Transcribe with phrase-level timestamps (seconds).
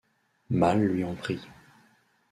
[0.49, 1.47] Mal lui en prit.